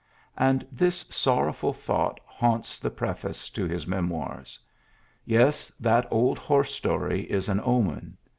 [0.39, 4.57] ''And this sorrow fal thought haunts the preface to his memoirs.
[5.25, 8.17] Yes, that old horse story is an omen.